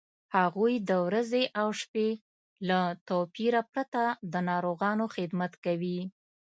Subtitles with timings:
[0.37, 2.09] هغوی د ورځې او شپې
[2.67, 5.99] له توپیره پرته د ناروغانو خدمت کوي.